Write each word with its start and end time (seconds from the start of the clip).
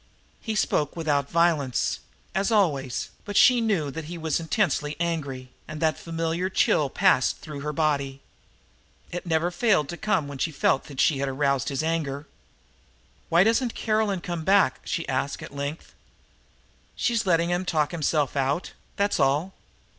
He 0.41 0.55
spoke 0.55 0.95
without 0.95 1.29
violence, 1.29 1.99
as 2.33 2.51
always, 2.51 3.11
but 3.23 3.37
she 3.37 3.61
knew 3.61 3.91
that 3.91 4.05
he 4.05 4.17
was 4.17 4.39
intensely 4.39 4.95
angry, 4.99 5.51
and 5.67 5.79
that 5.79 5.95
familiar 5.99 6.49
chill 6.49 6.89
passed 6.89 7.37
through 7.37 7.59
her 7.59 7.71
body. 7.71 8.19
It 9.11 9.27
never 9.27 9.51
failed 9.51 9.89
to 9.89 9.97
come 9.97 10.27
when 10.27 10.39
she 10.39 10.51
felt 10.51 10.85
that 10.85 10.99
she 10.99 11.19
had 11.19 11.29
aroused 11.29 11.69
his 11.69 11.83
anger. 11.83 12.25
"Why 13.29 13.43
doesn't 13.43 13.75
Caroline 13.75 14.21
come 14.21 14.43
back?" 14.43 14.79
she 14.85 15.07
asked 15.07 15.43
at 15.43 15.55
length. 15.55 15.93
"She's 16.95 17.27
letting 17.27 17.51
him 17.51 17.63
talk 17.63 17.91
himself 17.91 18.35
out, 18.35 18.71
that's 18.95 19.19
all. 19.19 19.53